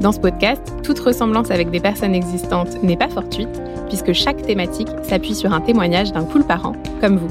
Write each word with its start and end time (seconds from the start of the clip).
Dans 0.00 0.12
ce 0.12 0.18
podcast, 0.18 0.62
toute 0.82 0.98
ressemblance 0.98 1.50
avec 1.50 1.70
des 1.70 1.78
personnes 1.78 2.14
existantes 2.14 2.82
n'est 2.82 2.96
pas 2.96 3.10
fortuite, 3.10 3.60
puisque 3.88 4.14
chaque 4.14 4.40
thématique 4.40 4.88
s'appuie 5.02 5.34
sur 5.34 5.52
un 5.52 5.60
témoignage 5.60 6.10
d'un 6.12 6.24
cool 6.24 6.42
parent, 6.42 6.72
comme 7.02 7.18
vous. 7.18 7.28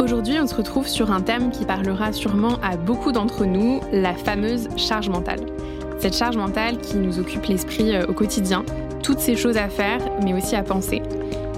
Aujourd'hui, 0.00 0.36
on 0.42 0.48
se 0.48 0.56
retrouve 0.56 0.88
sur 0.88 1.12
un 1.12 1.20
thème 1.20 1.52
qui 1.52 1.64
parlera 1.64 2.12
sûrement 2.12 2.58
à 2.60 2.76
beaucoup 2.76 3.12
d'entre 3.12 3.44
nous, 3.44 3.80
la 3.92 4.14
fameuse 4.14 4.68
charge 4.76 5.08
mentale. 5.08 5.40
Cette 6.00 6.16
charge 6.16 6.36
mentale 6.36 6.78
qui 6.78 6.96
nous 6.96 7.20
occupe 7.20 7.46
l'esprit 7.46 7.94
euh, 7.94 8.06
au 8.08 8.12
quotidien, 8.12 8.64
toutes 9.04 9.20
ces 9.20 9.36
choses 9.36 9.56
à 9.56 9.68
faire, 9.68 10.00
mais 10.24 10.34
aussi 10.34 10.56
à 10.56 10.64
penser. 10.64 11.02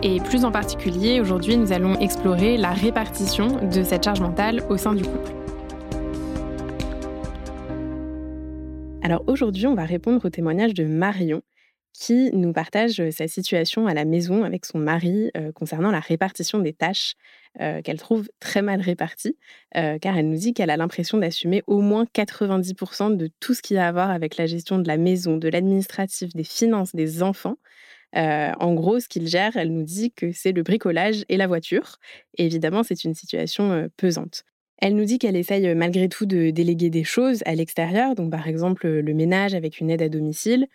Et 0.03 0.21
plus 0.21 0.45
en 0.45 0.51
particulier, 0.51 1.21
aujourd'hui, 1.21 1.57
nous 1.57 1.73
allons 1.73 1.95
explorer 2.01 2.59
la 2.59 2.71
répartition 2.71 3.49
de 3.63 3.83
cette 3.83 4.05
charge 4.05 4.21
mentale 4.21 4.63
au 4.69 4.77
sein 4.77 4.95
du 4.95 5.05
couple. 5.05 5.40
Alors 9.11 9.25
aujourd'hui, 9.27 9.67
on 9.67 9.75
va 9.75 9.87
répondre 9.87 10.25
au 10.25 10.31
témoignage 10.31 10.73
de 10.73 10.85
Marion 10.85 11.43
qui 11.93 12.31
nous 12.33 12.53
partage 12.53 13.03
sa 13.11 13.27
situation 13.27 13.89
à 13.89 13.93
la 13.93 14.05
maison 14.05 14.45
avec 14.45 14.65
son 14.65 14.79
mari 14.79 15.33
concernant 15.57 15.91
la 15.91 15.99
répartition 15.99 16.61
des 16.61 16.73
tâches 16.73 17.15
qu'elle 17.59 17.99
trouve 17.99 18.29
très 18.39 18.63
mal 18.63 18.81
réparties, 18.81 19.37
car 19.73 20.17
elle 20.17 20.29
nous 20.29 20.37
dit 20.37 20.55
qu'elle 20.55 20.71
a 20.71 20.77
l'impression 20.77 21.19
d'assumer 21.19 21.65
au 21.67 21.81
moins 21.81 22.05
90% 22.15 23.17
de 23.17 23.29
tout 23.41 23.53
ce 23.53 23.63
qui 23.63 23.77
a 23.77 23.89
à 23.89 23.91
voir 23.91 24.11
avec 24.11 24.37
la 24.37 24.47
gestion 24.47 24.79
de 24.79 24.87
la 24.87 24.97
maison, 24.97 25.37
de 25.37 25.49
l'administratif, 25.49 26.33
des 26.33 26.45
finances, 26.45 26.95
des 26.95 27.25
enfants. 27.25 27.57
en 28.15 28.75
gros, 28.75 29.01
ce 29.01 29.09
qu'il 29.09 29.27
gère, 29.27 29.57
elle 29.57 29.73
nous 29.73 29.83
dit 29.83 30.13
que 30.13 30.31
c'est 30.31 30.53
le 30.53 30.63
bricolage 30.63 31.25
et 31.29 31.37
la 31.37 31.49
voiture. 31.49 31.97
Évidemment, 32.39 32.85
c'est 32.85 33.03
une 33.03 33.15
situation 33.15 33.89
pesante. 33.97 34.45
Elle 34.81 34.97
nous 34.97 35.05
dit 35.05 35.19
qu'elle 35.19 35.37
essaye 35.37 35.75
malgré 35.75 36.09
tout 36.09 36.27
de 36.27 36.51
déléguer 36.51 36.89
des 36.91 37.05
choses 37.05 37.43
à 37.45 37.55
l'extérieur, 37.55 38.15
donc 38.15 38.31
par 38.31 38.49
exemple 38.49 38.89
le 38.89 39.15
ménage 39.15 39.55
avec 39.55 39.79
une 39.81 39.91
aide 39.91 40.03
à 40.03 40.09
domicile, 40.09 40.67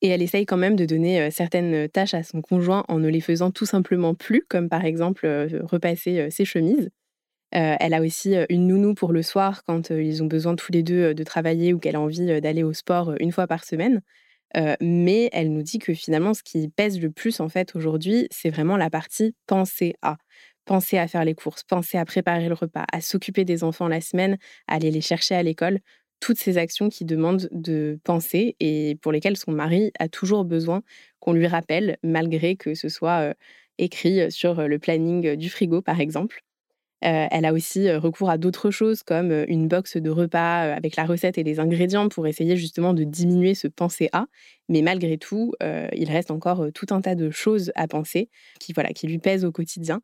et 0.00 0.08
elle 0.08 0.22
essaye 0.22 0.46
quand 0.46 0.56
même 0.56 0.74
de 0.74 0.84
donner 0.84 1.30
certaines 1.30 1.88
tâches 1.88 2.14
à 2.14 2.24
son 2.24 2.42
conjoint 2.42 2.84
en 2.88 2.98
ne 2.98 3.08
les 3.08 3.20
faisant 3.20 3.52
tout 3.52 3.66
simplement 3.66 4.14
plus, 4.16 4.44
comme 4.48 4.68
par 4.68 4.84
exemple 4.84 5.28
repasser 5.62 6.28
ses 6.30 6.44
chemises. 6.44 6.90
elle 7.52 7.94
a 7.94 8.00
aussi 8.02 8.34
une 8.48 8.66
nounou 8.66 8.94
pour 8.94 9.12
le 9.12 9.22
soir 9.22 9.62
quand 9.64 9.90
ils 9.90 10.22
ont 10.22 10.26
besoin 10.26 10.56
tous 10.56 10.72
les 10.72 10.82
deux 10.82 11.14
de 11.14 11.22
travailler 11.22 11.72
ou 11.72 11.78
qu'elle 11.78 11.96
a 11.96 12.00
envie 12.00 12.40
d'aller 12.40 12.64
au 12.64 12.72
sport 12.72 13.14
une 13.20 13.30
fois 13.30 13.46
par 13.46 13.64
semaine. 13.64 14.02
mais 14.80 15.30
elle 15.32 15.52
nous 15.52 15.62
dit 15.62 15.78
que 15.78 15.94
finalement, 15.94 16.34
ce 16.34 16.42
qui 16.42 16.68
pèse 16.68 17.00
le 17.00 17.10
plus 17.10 17.38
en 17.38 17.48
fait 17.48 17.76
aujourd'hui, 17.76 18.26
c'est 18.32 18.50
vraiment 18.50 18.76
la 18.76 18.90
partie 18.90 19.36
penser 19.46 19.94
à 20.02 20.16
penser 20.64 20.98
à 20.98 21.08
faire 21.08 21.24
les 21.24 21.34
courses, 21.34 21.64
penser 21.64 21.98
à 21.98 22.04
préparer 22.04 22.48
le 22.48 22.54
repas, 22.54 22.84
à 22.92 23.00
s'occuper 23.00 23.44
des 23.44 23.64
enfants 23.64 23.88
la 23.88 24.00
semaine, 24.00 24.38
à 24.68 24.74
aller 24.74 24.90
les 24.90 25.00
chercher 25.00 25.34
à 25.34 25.42
l'école, 25.42 25.80
toutes 26.20 26.38
ces 26.38 26.56
actions 26.58 26.88
qui 26.88 27.04
demandent 27.04 27.48
de 27.50 27.98
penser 28.04 28.56
et 28.60 28.96
pour 29.02 29.10
lesquelles 29.12 29.36
son 29.36 29.52
mari 29.52 29.90
a 29.98 30.08
toujours 30.08 30.44
besoin 30.44 30.82
qu'on 31.20 31.32
lui 31.32 31.46
rappelle, 31.48 31.98
malgré 32.04 32.56
que 32.56 32.74
ce 32.74 32.88
soit 32.88 33.34
écrit 33.78 34.30
sur 34.30 34.68
le 34.68 34.78
planning 34.78 35.34
du 35.36 35.50
frigo, 35.50 35.82
par 35.82 36.00
exemple. 36.00 36.42
elle 37.00 37.44
a 37.44 37.52
aussi 37.52 37.90
recours 37.92 38.30
à 38.30 38.38
d'autres 38.38 38.70
choses 38.70 39.02
comme 39.02 39.32
une 39.48 39.66
box 39.68 39.96
de 39.96 40.10
repas 40.10 40.72
avec 40.74 40.94
la 40.96 41.04
recette 41.04 41.36
et 41.38 41.42
les 41.42 41.58
ingrédients 41.58 42.08
pour 42.08 42.26
essayer 42.28 42.56
justement 42.56 42.94
de 42.94 43.02
diminuer 43.04 43.54
ce 43.56 43.66
penser 43.68 44.08
à. 44.12 44.26
Mais 44.68 44.82
malgré 44.82 45.18
tout, 45.18 45.52
il 45.92 46.10
reste 46.10 46.30
encore 46.30 46.66
tout 46.74 46.86
un 46.90 47.00
tas 47.00 47.16
de 47.16 47.30
choses 47.30 47.72
à 47.74 47.88
penser 47.88 48.30
qui, 48.60 48.72
voilà, 48.72 48.90
qui 48.90 49.08
lui 49.08 49.18
pèsent 49.18 49.44
au 49.44 49.50
quotidien 49.52 50.00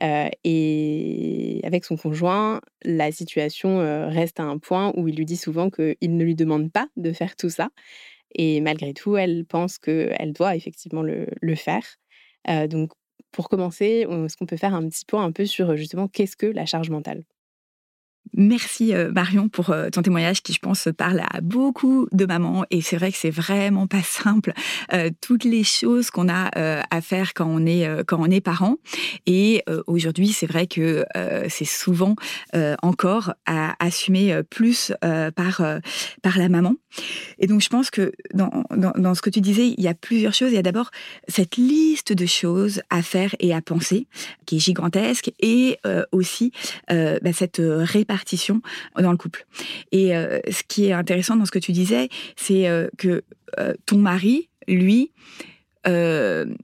et 0.00 1.60
avec 1.64 1.84
son 1.84 1.96
conjoint, 1.96 2.60
la 2.84 3.10
situation 3.12 3.78
reste 4.08 4.40
à 4.40 4.44
un 4.44 4.58
point 4.58 4.92
où 4.96 5.08
il 5.08 5.16
lui 5.16 5.24
dit 5.24 5.36
souvent 5.36 5.70
qu'il 5.70 5.96
ne 6.16 6.24
lui 6.24 6.34
demande 6.34 6.70
pas 6.70 6.88
de 6.96 7.12
faire 7.12 7.36
tout 7.36 7.50
ça. 7.50 7.70
Et 8.34 8.60
malgré 8.60 8.92
tout, 8.94 9.16
elle 9.16 9.44
pense 9.46 9.78
qu'elle 9.78 10.32
doit 10.32 10.54
effectivement 10.54 11.02
le, 11.02 11.54
faire. 11.54 11.84
donc, 12.68 12.92
pour 13.32 13.48
commencer, 13.48 14.06
est-ce 14.08 14.36
qu'on 14.36 14.46
peut 14.46 14.56
faire 14.56 14.74
un 14.74 14.88
petit 14.88 15.04
point 15.04 15.24
un 15.24 15.32
peu 15.32 15.46
sur 15.46 15.76
justement 15.76 16.08
qu'est-ce 16.08 16.36
que 16.36 16.46
la 16.46 16.66
charge 16.66 16.90
mentale? 16.90 17.24
Merci 18.34 18.94
euh, 18.94 19.10
Marion 19.12 19.48
pour 19.48 19.70
euh, 19.70 19.90
ton 19.90 20.02
témoignage 20.02 20.42
qui, 20.42 20.52
je 20.52 20.58
pense, 20.58 20.88
parle 20.96 21.20
à 21.20 21.40
beaucoup 21.40 22.08
de 22.12 22.26
mamans. 22.26 22.64
Et 22.70 22.80
c'est 22.80 22.96
vrai 22.96 23.10
que 23.12 23.18
c'est 23.18 23.30
vraiment 23.30 23.86
pas 23.86 24.02
simple. 24.02 24.52
Euh, 24.92 25.10
toutes 25.20 25.44
les 25.44 25.64
choses 25.64 26.10
qu'on 26.10 26.28
a 26.28 26.50
à 26.90 27.00
faire 27.00 27.34
quand 27.34 27.46
on 27.46 27.66
est 27.66 27.88
est 28.30 28.40
parent. 28.40 28.76
Et 29.26 29.64
aujourd'hui, 29.86 30.28
c'est 30.28 30.46
vrai 30.46 30.66
que 30.66 31.04
c'est 31.48 31.64
souvent 31.64 32.14
encore 32.82 33.32
à 33.46 33.74
assumer 33.84 34.40
plus 34.50 34.92
par 35.00 35.62
par 36.22 36.38
la 36.38 36.48
maman. 36.48 36.74
Et 37.38 37.46
donc, 37.46 37.60
je 37.60 37.68
pense 37.68 37.90
que 37.90 38.12
dans, 38.34 38.64
dans, 38.70 39.14
ce 39.14 39.22
que 39.22 39.30
tu 39.30 39.40
disais, 39.40 39.68
il 39.68 39.82
y 39.82 39.88
a 39.88 39.94
plusieurs 39.94 40.34
choses. 40.34 40.50
Il 40.50 40.56
y 40.56 40.58
a 40.58 40.62
d'abord 40.62 40.90
cette 41.28 41.56
liste 41.56 42.12
de 42.12 42.26
choses 42.26 42.82
à 42.90 43.02
faire 43.02 43.34
et 43.40 43.54
à 43.54 43.60
penser 43.60 44.06
qui 44.46 44.56
est 44.56 44.60
gigantesque, 44.60 45.30
et 45.40 45.78
aussi 46.12 46.52
bah, 46.88 47.32
cette 47.32 47.60
répartition 47.62 48.17
dans 48.98 49.10
le 49.10 49.16
couple. 49.16 49.46
Et 49.92 50.16
euh, 50.16 50.40
ce 50.50 50.62
qui 50.66 50.86
est 50.86 50.92
intéressant 50.92 51.36
dans 51.36 51.44
ce 51.44 51.50
que 51.50 51.58
tu 51.58 51.72
disais, 51.72 52.08
c'est 52.36 52.68
euh, 52.68 52.88
que 52.98 53.22
euh, 53.58 53.74
ton 53.86 53.98
mari, 53.98 54.48
lui, 54.66 55.12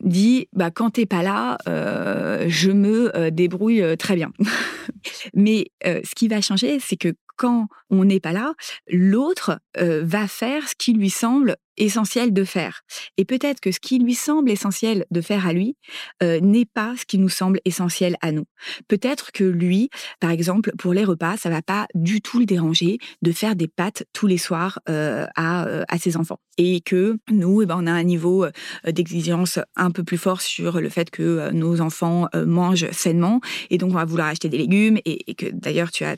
dit 0.02 0.48
bah 0.52 0.70
quand 0.70 0.90
t'es 0.90 1.06
pas 1.06 1.22
là, 1.22 1.56
je 1.66 2.70
me 2.70 3.30
débrouille 3.30 3.82
très 3.96 4.16
bien. 4.16 4.30
Mais 5.34 5.70
ce 5.82 6.14
qui 6.14 6.28
va 6.28 6.42
changer, 6.42 6.78
c'est 6.78 6.98
que 6.98 7.14
quand 7.36 7.68
on 7.88 8.04
n'est 8.04 8.20
pas 8.20 8.32
là, 8.32 8.52
l'autre 8.86 9.60
va 9.78 10.28
faire 10.28 10.68
ce 10.68 10.74
qui 10.76 10.92
lui 10.92 11.08
semble 11.08 11.56
essentiel 11.76 12.32
de 12.32 12.44
faire. 12.44 12.82
Et 13.16 13.24
peut-être 13.24 13.60
que 13.60 13.72
ce 13.72 13.80
qui 13.80 13.98
lui 13.98 14.14
semble 14.14 14.50
essentiel 14.50 15.04
de 15.10 15.20
faire 15.20 15.46
à 15.46 15.52
lui 15.52 15.76
euh, 16.22 16.40
n'est 16.40 16.66
pas 16.66 16.94
ce 16.96 17.04
qui 17.04 17.18
nous 17.18 17.28
semble 17.28 17.60
essentiel 17.64 18.16
à 18.20 18.32
nous. 18.32 18.44
Peut-être 18.88 19.32
que 19.32 19.44
lui, 19.44 19.90
par 20.20 20.30
exemple, 20.30 20.72
pour 20.78 20.92
les 20.92 21.04
repas, 21.04 21.36
ça 21.36 21.50
va 21.50 21.62
pas 21.62 21.86
du 21.94 22.20
tout 22.20 22.38
le 22.38 22.46
déranger 22.46 22.98
de 23.22 23.32
faire 23.32 23.56
des 23.56 23.68
pâtes 23.68 24.04
tous 24.12 24.26
les 24.26 24.38
soirs 24.38 24.78
euh, 24.88 25.26
à, 25.36 25.66
euh, 25.66 25.84
à 25.88 25.98
ses 25.98 26.16
enfants. 26.16 26.38
Et 26.56 26.80
que 26.80 27.16
nous, 27.30 27.62
eh 27.62 27.66
ben, 27.66 27.76
on 27.80 27.86
a 27.86 27.92
un 27.92 28.04
niveau 28.04 28.46
d'exigence 28.86 29.58
un 29.74 29.90
peu 29.90 30.04
plus 30.04 30.18
fort 30.18 30.40
sur 30.40 30.80
le 30.80 30.88
fait 30.88 31.10
que 31.10 31.50
nos 31.50 31.80
enfants 31.80 32.28
mangent 32.46 32.88
sainement. 32.92 33.40
Et 33.70 33.78
donc, 33.78 33.90
on 33.90 33.94
va 33.94 34.04
vouloir 34.04 34.28
acheter 34.28 34.48
des 34.48 34.58
légumes. 34.58 34.98
Et, 35.04 35.34
que 35.34 35.46
d'ailleurs, 35.52 35.90
tu 35.90 36.04
as, 36.04 36.14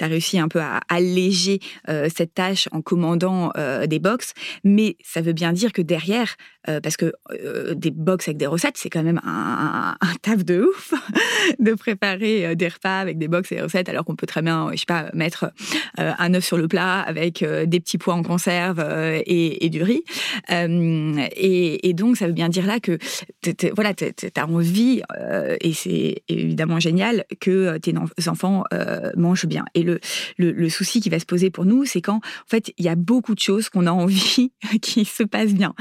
as, 0.00 0.06
réussi 0.06 0.38
un 0.38 0.46
peu 0.46 0.60
à 0.60 0.78
alléger 0.88 1.58
cette 2.14 2.32
tâche 2.32 2.68
en 2.70 2.80
commandant 2.80 3.50
des 3.88 3.98
box. 3.98 4.34
Mais 4.62 4.91
ça 5.02 5.20
veut 5.20 5.32
bien 5.32 5.52
dire 5.52 5.72
que 5.72 5.82
derrière, 5.82 6.36
euh, 6.68 6.80
parce 6.80 6.96
que 6.96 7.12
euh, 7.32 7.74
des 7.74 7.90
box 7.90 8.28
avec 8.28 8.38
des 8.38 8.46
recettes, 8.46 8.76
c'est 8.76 8.90
quand 8.90 9.02
même 9.02 9.20
un, 9.24 9.96
taf 10.22 10.44
de 10.44 10.62
ouf 10.62 10.94
de 11.58 11.74
préparer 11.74 12.46
euh, 12.46 12.54
des 12.54 12.68
repas 12.68 13.00
avec 13.00 13.18
des 13.18 13.28
box 13.28 13.50
et 13.52 13.56
des 13.56 13.62
recettes, 13.62 13.88
alors 13.88 14.04
qu'on 14.04 14.16
peut 14.16 14.26
très 14.26 14.42
bien, 14.42 14.68
je 14.72 14.76
sais 14.76 14.86
pas, 14.86 15.10
mettre 15.14 15.52
un 15.96 16.34
œuf 16.34 16.44
sur 16.44 16.56
le 16.56 16.68
plat 16.68 17.00
avec 17.00 17.44
des 17.44 17.80
petits 17.80 17.98
pois 17.98 18.14
en 18.14 18.22
conserve 18.22 18.84
et, 19.26 19.68
du 19.68 19.82
riz. 19.82 20.02
Et, 20.48 21.92
donc, 21.94 22.16
ça 22.16 22.26
veut 22.26 22.32
bien 22.32 22.48
dire 22.48 22.66
là 22.66 22.80
que 22.80 22.98
voilà, 23.74 23.94
tu 23.94 24.12
as 24.36 24.46
envie, 24.46 25.02
et 25.60 25.72
c'est 25.72 26.22
évidemment 26.28 26.80
génial, 26.80 27.24
que 27.40 27.78
tes 27.78 27.94
enfants 28.28 28.64
mangent 29.16 29.46
bien. 29.46 29.64
Et 29.74 29.82
le, 29.82 30.00
le, 30.36 30.52
le 30.52 30.68
souci 30.68 31.00
qui 31.00 31.10
va 31.10 31.18
se 31.18 31.26
poser 31.26 31.50
pour 31.50 31.64
nous, 31.64 31.84
c'est 31.84 32.00
quand, 32.00 32.16
en 32.16 32.48
fait, 32.48 32.72
il 32.78 32.84
y 32.84 32.88
a 32.88 32.96
beaucoup 32.96 33.34
de 33.34 33.40
choses 33.40 33.68
qu'on 33.68 33.86
a 33.86 33.92
envie 33.92 34.52
qui 34.82 35.04
se 35.06 35.22
passent 35.22 35.54
bien. 35.54 35.74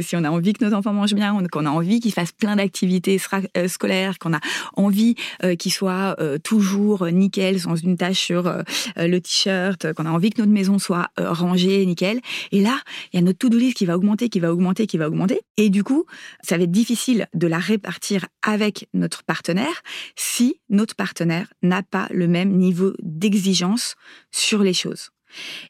si 0.00 0.16
on 0.16 0.24
a 0.24 0.30
envie 0.30 0.52
que 0.52 0.64
nos 0.64 0.74
enfants 0.74 0.92
mangent 0.92 1.14
bien, 1.14 1.36
qu'on 1.52 1.66
a 1.66 1.70
envie 1.70 2.00
qu'ils 2.00 2.12
fassent 2.12 2.32
plein 2.32 2.56
d'activités 2.56 3.18
euh, 3.56 3.68
scolaires, 3.68 4.18
qu'on 4.18 4.32
a 4.32 4.40
envie 4.74 5.14
euh, 5.44 5.56
qu'ils 5.56 5.72
soient 5.72 6.16
euh, 6.20 6.38
toujours 6.38 7.06
nickel, 7.06 7.60
sans 7.60 7.76
une 7.76 7.96
tache 7.96 8.18
sur 8.18 8.52
le 8.96 9.18
t-shirt, 9.18 9.92
qu'on 9.94 10.06
a 10.06 10.10
envie 10.10 10.30
que 10.30 10.40
notre 10.40 10.52
maison 10.52 10.78
soit 10.78 11.08
rangée, 11.18 11.84
nickel. 11.86 12.20
Et 12.52 12.60
là, 12.60 12.78
il 13.12 13.16
y 13.16 13.18
a 13.18 13.22
notre 13.22 13.38
to-do 13.38 13.58
list 13.58 13.76
qui 13.76 13.86
va 13.86 13.96
augmenter, 13.96 14.28
qui 14.28 14.40
va 14.40 14.52
augmenter, 14.52 14.86
qui 14.86 14.98
va 14.98 15.08
augmenter. 15.08 15.40
Et 15.56 15.70
du 15.70 15.84
coup, 15.84 16.04
ça 16.42 16.56
va 16.56 16.64
être 16.64 16.70
difficile 16.70 17.26
de 17.34 17.46
la 17.46 17.58
répartir 17.58 18.26
avec 18.42 18.88
notre 18.94 19.24
partenaire 19.24 19.82
si 20.14 20.60
notre 20.68 20.94
partenaire 20.94 21.52
n'a 21.62 21.82
pas 21.82 22.08
le 22.10 22.28
même 22.28 22.56
niveau 22.56 22.92
d'exigence 23.02 23.96
sur 24.30 24.62
les 24.62 24.74
choses. 24.74 25.10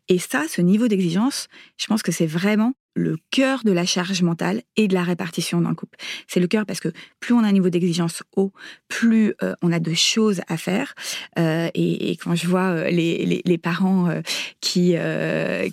Et 0.08 0.18
ça, 0.18 0.44
ce 0.48 0.60
niveau 0.60 0.88
d'exigence, 0.88 1.48
je 1.76 1.86
pense 1.86 2.02
que 2.02 2.12
c'est 2.12 2.26
vraiment 2.26 2.74
le 2.96 3.18
cœur 3.30 3.62
de 3.62 3.72
la 3.72 3.84
charge 3.84 4.22
mentale 4.22 4.62
et 4.76 4.88
de 4.88 4.94
la 4.94 5.02
répartition 5.02 5.60
dans 5.60 5.68
le 5.68 5.74
couple. 5.74 5.98
C'est 6.26 6.40
le 6.40 6.46
cœur 6.46 6.64
parce 6.64 6.80
que 6.80 6.88
plus 7.20 7.34
on 7.34 7.44
a 7.44 7.48
un 7.48 7.52
niveau 7.52 7.68
d'exigence 7.68 8.22
haut, 8.36 8.52
plus 8.88 9.34
euh, 9.42 9.54
on 9.62 9.70
a 9.70 9.78
de 9.78 9.92
choses 9.92 10.40
à 10.48 10.56
faire. 10.56 10.94
Euh, 11.38 11.68
et, 11.74 12.16
quand 12.16 12.34
je 12.34 12.48
vois 12.48 12.70
euh, 12.70 12.90
les, 12.90 13.58
parents 13.58 14.10
qui, 14.60 14.94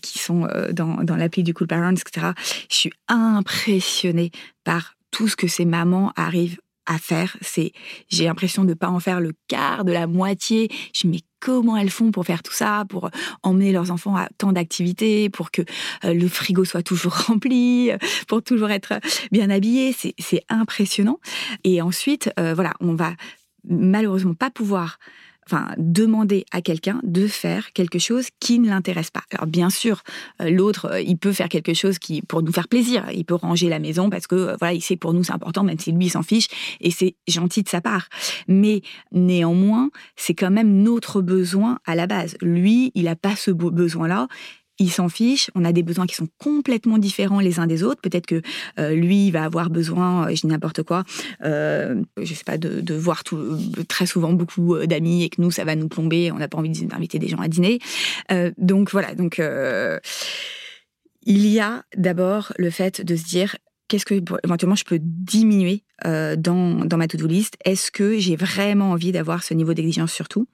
qui 0.02 0.20
sont 0.20 0.48
dans, 0.72 1.04
dans 1.04 1.16
l'appli 1.16 1.44
du 1.44 1.54
Cool 1.54 1.68
Parents, 1.68 1.92
etc., 1.92 2.28
je 2.70 2.76
suis 2.76 2.92
impressionnée 3.08 4.32
par 4.64 4.96
tout 5.12 5.28
ce 5.28 5.36
que 5.36 5.48
ces 5.48 5.66
mamans 5.66 6.12
arrivent 6.16 6.60
à 6.86 6.98
faire. 6.98 7.38
C'est, 7.42 7.72
j'ai 8.10 8.26
l'impression 8.26 8.64
de 8.64 8.70
ne 8.70 8.74
pas 8.74 8.90
en 8.90 9.00
faire 9.00 9.20
le 9.20 9.34
quart, 9.48 9.86
de 9.86 9.92
la 9.92 10.08
moitié. 10.08 10.70
Je 10.94 11.08
me 11.08 11.18
comment 11.40 11.76
elles 11.76 11.90
font 11.90 12.12
pour 12.12 12.26
faire 12.26 12.42
tout 12.42 12.54
ça, 12.54 12.86
pour 12.88 13.10
emmener 13.44 13.74
leurs 13.74 13.92
enfants 13.92 14.16
à 14.16 14.30
tant 14.38 14.54
d'activités, 14.54 15.30
pour 15.30 15.52
que 15.52 15.62
euh, 16.06 16.14
le 16.14 16.28
frigo 16.30 16.64
soit 16.64 16.84
toujours 16.84 17.14
rempli, 17.28 17.92
pour 18.28 18.42
toujours 18.42 18.72
être 18.72 18.94
bien 19.32 19.50
habillé. 19.50 19.94
C'est 19.94 20.44
impressionnant. 20.48 21.20
Et 21.66 21.82
ensuite, 21.82 22.32
euh, 22.40 22.54
voilà, 22.54 22.74
on 22.80 22.96
va 22.96 23.14
malheureusement 23.66 24.34
pas 24.34 24.50
pouvoir 24.50 25.00
enfin, 25.46 25.74
demander 25.78 26.46
à 26.52 26.62
quelqu'un 26.62 27.00
de 27.04 27.28
faire 27.28 27.74
quelque 27.74 28.00
chose 28.00 28.28
qui 28.40 28.60
ne 28.60 28.70
l'intéresse 28.70 29.12
pas. 29.12 29.24
Alors 29.32 29.48
bien 29.48 29.70
sûr, 29.70 30.04
euh, 30.42 30.50
l'autre, 30.50 30.86
euh, 30.92 31.02
il 31.02 31.18
peut 31.18 31.34
faire 31.34 31.50
quelque 31.50 31.74
chose 31.74 32.00
qui 32.00 32.22
pour 32.22 32.42
nous 32.42 32.52
faire 32.52 32.68
plaisir. 32.68 33.06
Il 33.14 33.26
peut 33.26 33.36
ranger 33.36 33.70
la 33.70 33.80
maison 33.80 34.10
parce 34.10 34.28
que 34.28 34.36
euh, 34.36 34.56
voilà, 34.60 34.74
il 34.74 34.82
sait 34.82 34.96
que 34.96 35.00
pour 35.00 35.14
nous 35.14 35.24
c'est 35.24 35.34
important, 35.34 35.64
même 35.64 35.80
si 35.80 35.92
lui 35.92 36.10
s'en 36.10 36.24
fiche, 36.24 36.48
et 36.82 36.92
c'est 36.92 37.16
gentil 37.28 37.64
de 37.64 37.70
sa 37.70 37.82
part. 37.82 38.08
Mais 38.48 38.82
néanmoins, 39.12 39.90
c'est 40.16 40.36
quand 40.36 40.52
même 40.52 40.84
notre 40.84 41.22
besoin 41.22 41.80
à 41.86 41.96
la 41.96 42.08
base. 42.08 42.36
Lui, 42.42 42.92
il 42.96 43.06
n'a 43.06 43.16
pas 43.16 43.36
ce 43.36 43.52
besoin-là 43.52 44.28
il 44.80 44.92
s'en 44.92 45.10
fiche. 45.10 45.52
On 45.56 45.66
a 45.66 45.72
des 45.72 45.84
besoins 45.84 46.06
qui 46.06 46.16
sont 46.16 46.28
complètement 46.38 46.98
différents 46.98 47.40
les 47.40 47.60
uns 47.60 47.68
des 47.68 47.84
autres. 47.84 48.02
Peut-être 48.02 48.26
que 48.26 48.42
euh, 48.80 48.94
lui, 48.94 49.28
il 49.28 49.32
va 49.32 49.44
avoir 49.44 49.70
besoin, 49.70 50.28
euh, 50.28 50.36
je 50.36 50.42
dis 50.42 50.48
n'importe 50.48 50.84
quoi, 50.84 51.04
euh, 51.44 52.02
je 52.22 52.34
sais 52.34 52.44
pas, 52.44 52.58
de, 52.58 52.94
voir 52.94 53.24
tout, 53.24 53.58
très 53.88 54.06
souvent 54.06 54.34
beaucoup 54.34 54.78
d'amis 54.86 55.24
et 55.24 55.30
que 55.30 55.42
nous, 55.42 55.52
ça 55.52 55.64
va 55.64 55.76
nous 55.76 55.88
plomber. 55.88 56.32
On 56.32 56.38
n'a 56.38 56.48
pas 56.48 56.58
envie 56.58 56.70
d'inviter 56.70 57.20
des 57.20 57.28
gens 57.28 57.38
à 57.38 57.48
dîner. 57.48 57.80
donc 58.58 58.92
voilà. 58.92 59.16
Donc 59.16 59.42
il 61.26 61.48
y 61.48 61.60
a 61.60 61.84
d'abord 61.96 62.54
le 62.58 62.70
fait 62.70 63.02
de 63.02 63.16
se 63.16 63.24
dire 63.24 63.56
qu'est-ce 63.88 64.06
que 64.06 64.22
éventuellement 64.44 64.76
je 64.76 64.84
peux 64.84 65.00
diminuer 65.02 65.84
dans, 66.04 66.86
dans 66.86 66.98
ma 66.98 67.08
to-do 67.08 67.28
list? 67.28 67.56
Est-ce 67.66 67.92
que 67.92 68.18
j'ai 68.20 68.36
vraiment 68.36 68.92
envie 68.92 69.12
d'avoir 69.12 69.44
ce 69.44 69.54
niveau 69.54 69.74
d'exigence 69.74 70.14
surtout? 70.14 70.48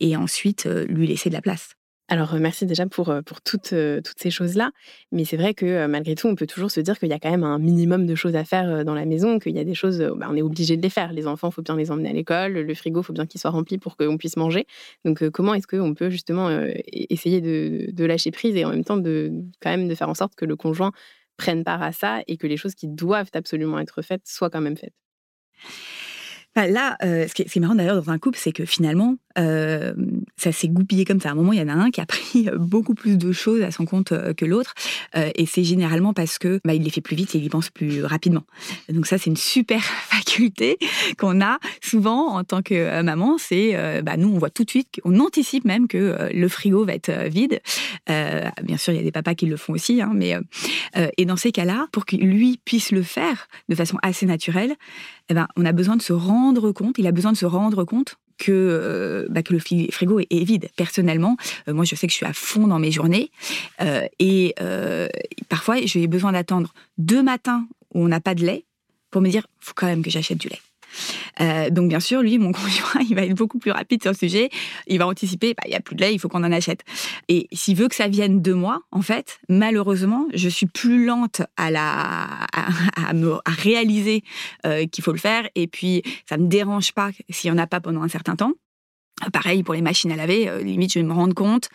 Et 0.00 0.16
ensuite, 0.16 0.68
lui 0.88 1.06
laisser 1.06 1.28
de 1.28 1.34
la 1.34 1.42
place. 1.42 1.76
Alors, 2.12 2.34
merci 2.34 2.66
déjà 2.66 2.84
pour, 2.86 3.10
pour 3.24 3.40
toutes, 3.40 3.74
toutes 4.04 4.18
ces 4.18 4.30
choses-là. 4.30 4.70
Mais 5.12 5.24
c'est 5.24 5.38
vrai 5.38 5.54
que 5.54 5.86
malgré 5.86 6.14
tout, 6.14 6.28
on 6.28 6.34
peut 6.34 6.46
toujours 6.46 6.70
se 6.70 6.78
dire 6.78 6.98
qu'il 6.98 7.08
y 7.08 7.14
a 7.14 7.18
quand 7.18 7.30
même 7.30 7.42
un 7.42 7.58
minimum 7.58 8.04
de 8.04 8.14
choses 8.14 8.36
à 8.36 8.44
faire 8.44 8.84
dans 8.84 8.92
la 8.92 9.06
maison, 9.06 9.38
qu'il 9.38 9.56
y 9.56 9.58
a 9.58 9.64
des 9.64 9.72
choses, 9.72 10.06
bah, 10.18 10.26
on 10.28 10.36
est 10.36 10.42
obligé 10.42 10.76
de 10.76 10.82
les 10.82 10.90
faire. 10.90 11.14
Les 11.14 11.26
enfants, 11.26 11.48
il 11.48 11.54
faut 11.54 11.62
bien 11.62 11.74
les 11.74 11.90
emmener 11.90 12.10
à 12.10 12.12
l'école, 12.12 12.52
le 12.52 12.74
frigo, 12.74 13.00
il 13.00 13.04
faut 13.04 13.14
bien 13.14 13.24
qu'il 13.24 13.40
soit 13.40 13.48
rempli 13.48 13.78
pour 13.78 13.96
qu'on 13.96 14.18
puisse 14.18 14.36
manger. 14.36 14.66
Donc, 15.06 15.26
comment 15.30 15.54
est-ce 15.54 15.66
qu'on 15.66 15.94
peut 15.94 16.10
justement 16.10 16.50
essayer 16.92 17.40
de, 17.40 17.90
de, 17.90 18.04
lâcher 18.04 18.30
prise 18.30 18.56
et 18.56 18.66
en 18.66 18.68
même 18.68 18.84
temps 18.84 18.98
de 18.98 19.32
quand 19.62 19.70
même 19.70 19.88
de 19.88 19.94
faire 19.94 20.10
en 20.10 20.14
sorte 20.14 20.34
que 20.34 20.44
le 20.44 20.54
conjoint 20.54 20.92
prenne 21.38 21.64
part 21.64 21.82
à 21.82 21.92
ça 21.92 22.20
et 22.26 22.36
que 22.36 22.46
les 22.46 22.58
choses 22.58 22.74
qui 22.74 22.88
doivent 22.88 23.30
absolument 23.32 23.78
être 23.78 24.02
faites 24.02 24.26
soient 24.26 24.50
quand 24.50 24.60
même 24.60 24.76
faites? 24.76 24.92
Bah, 26.54 26.66
là, 26.66 26.98
ce, 27.00 27.32
qui 27.32 27.40
est, 27.40 27.56
marrant 27.56 27.74
d'ailleurs 27.74 28.02
dans 28.02 28.10
un 28.10 28.18
couple, 28.18 28.38
c'est 28.38 28.52
que 28.52 28.66
finalement, 28.66 29.16
euh, 29.38 29.94
ça 30.36 30.52
s'est 30.52 30.68
goupillé 30.68 31.04
comme 31.04 31.20
ça. 31.20 31.30
À 31.30 31.32
un 31.32 31.34
moment, 31.34 31.52
il 31.52 31.58
y 31.58 31.62
en 31.62 31.68
a 31.68 31.72
un 31.74 31.90
qui 31.90 32.00
a 32.00 32.06
pris 32.06 32.48
euh, 32.48 32.56
beaucoup 32.58 32.94
plus 32.94 33.16
de 33.16 33.32
choses 33.32 33.62
à 33.62 33.70
son 33.70 33.84
compte 33.84 34.12
euh, 34.12 34.34
que 34.34 34.44
l'autre, 34.44 34.74
et 35.14 35.46
c'est 35.46 35.64
généralement 35.64 36.14
parce 36.14 36.38
que 36.38 36.60
bah, 36.64 36.74
il 36.74 36.82
les 36.82 36.90
fait 36.90 37.00
plus 37.00 37.16
vite 37.16 37.34
et 37.34 37.38
il 37.38 37.44
y 37.44 37.48
pense 37.48 37.70
plus 37.70 38.04
rapidement. 38.04 38.44
Donc 38.88 39.06
ça, 39.06 39.18
c'est 39.18 39.28
une 39.28 39.36
super 39.36 39.82
faculté 39.84 40.78
qu'on 41.18 41.40
a 41.40 41.58
souvent 41.82 42.36
en 42.36 42.44
tant 42.44 42.62
que 42.62 43.02
maman. 43.02 43.36
C'est, 43.38 44.02
bah, 44.02 44.16
nous, 44.16 44.28
on 44.28 44.38
voit 44.38 44.50
tout 44.50 44.64
de 44.64 44.70
suite, 44.70 45.00
on 45.04 45.20
anticipe 45.20 45.64
même 45.64 45.86
que 45.86 46.30
le 46.32 46.48
frigo 46.48 46.84
va 46.84 46.94
être 46.94 47.10
vide. 47.28 47.60
bien 48.06 48.76
sûr, 48.78 48.92
il 48.92 48.96
y 48.96 49.00
a 49.00 49.02
des 49.02 49.12
papas 49.12 49.34
qui 49.34 49.46
le 49.46 49.56
font 49.56 49.74
aussi, 49.74 50.00
hein, 50.00 50.12
mais 50.14 50.34
et 51.18 51.26
dans 51.26 51.36
ces 51.36 51.52
cas-là, 51.52 51.88
pour 51.92 52.06
que 52.06 52.16
lui 52.16 52.58
puisse 52.64 52.90
le 52.90 53.02
faire 53.02 53.48
de 53.68 53.74
façon 53.74 53.98
assez 54.02 54.24
naturelle, 54.24 54.74
eh 55.28 55.34
ben, 55.34 55.46
on 55.56 55.64
a 55.64 55.72
besoin 55.72 55.96
de 55.96 56.02
se 56.02 56.12
rendre 56.12 56.72
compte. 56.72 56.98
Il 56.98 57.06
a 57.06 57.12
besoin 57.12 57.32
de 57.32 57.36
se 57.36 57.46
rendre 57.46 57.84
compte 57.84 58.16
que, 58.38 58.52
euh, 58.52 59.26
bah, 59.30 59.42
que 59.42 59.52
le 59.52 59.58
frigo 59.58 60.20
est, 60.20 60.44
vide. 60.44 60.68
Personnellement, 60.76 61.36
euh, 61.68 61.74
moi, 61.74 61.84
je 61.84 61.94
sais 61.94 62.06
que 62.06 62.12
je 62.12 62.16
suis 62.16 62.26
à 62.26 62.32
fond 62.32 62.66
dans 62.66 62.78
mes 62.78 62.90
journées. 62.90 63.30
Euh, 63.80 64.06
et 64.18 64.54
parfois, 65.48 65.76
j'ai 65.84 66.06
besoin 66.06 66.32
d'attendre 66.32 66.72
deux 66.98 67.22
matins 67.22 67.66
où 67.94 68.04
on 68.04 68.08
n'a 68.08 68.20
pas 68.20 68.34
de 68.34 68.44
lait 68.44 68.64
pour 69.10 69.20
me 69.20 69.28
dire, 69.28 69.46
faut 69.60 69.74
quand 69.74 69.86
même 69.86 70.02
que 70.02 70.10
j'achète 70.10 70.38
du 70.38 70.48
lait. 70.48 70.60
Euh, 71.40 71.70
donc 71.70 71.88
bien 71.88 72.00
sûr, 72.00 72.22
lui, 72.22 72.38
mon 72.38 72.52
conjoint, 72.52 73.00
il 73.08 73.14
va 73.14 73.24
être 73.24 73.34
beaucoup 73.34 73.58
plus 73.58 73.70
rapide 73.70 74.02
sur 74.02 74.12
le 74.12 74.16
sujet. 74.16 74.50
Il 74.86 74.98
va 74.98 75.06
anticiper, 75.06 75.54
bah, 75.54 75.62
il 75.66 75.70
n'y 75.70 75.76
a 75.76 75.80
plus 75.80 75.96
de 75.96 76.02
lait, 76.02 76.14
il 76.14 76.18
faut 76.18 76.28
qu'on 76.28 76.44
en 76.44 76.52
achète. 76.52 76.84
Et 77.28 77.48
s'il 77.52 77.76
veut 77.76 77.88
que 77.88 77.94
ça 77.94 78.08
vienne 78.08 78.42
de 78.42 78.52
moi, 78.52 78.82
en 78.90 79.02
fait, 79.02 79.38
malheureusement, 79.48 80.26
je 80.34 80.48
suis 80.48 80.66
plus 80.66 81.06
lente 81.06 81.42
à, 81.56 81.70
la, 81.70 82.26
à, 82.96 83.12
me, 83.14 83.38
réaliser 83.46 84.22
euh, 84.66 84.86
qu'il 84.86 85.02
faut 85.04 85.12
le 85.12 85.18
faire. 85.18 85.48
Et 85.54 85.66
puis, 85.66 86.02
ça 86.28 86.36
ne 86.36 86.44
me 86.44 86.48
dérange 86.48 86.92
pas 86.92 87.10
s'il 87.28 87.50
n'y 87.50 87.58
en 87.58 87.62
a 87.62 87.66
pas 87.66 87.80
pendant 87.80 88.02
un 88.02 88.08
certain 88.08 88.36
temps. 88.36 88.52
Pareil 89.30 89.62
pour 89.62 89.74
les 89.74 89.82
machines 89.82 90.10
à 90.10 90.16
laver, 90.16 90.48
euh, 90.48 90.62
limite 90.62 90.92
je 90.92 90.98
vais 90.98 91.04
me 91.04 91.12
rendre 91.12 91.34
compte 91.34 91.68